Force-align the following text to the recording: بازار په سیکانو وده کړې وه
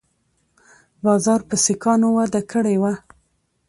بازار 1.05 1.39
په 1.49 1.55
سیکانو 1.65 2.07
وده 2.17 2.41
کړې 2.51 2.75
وه 2.81 2.93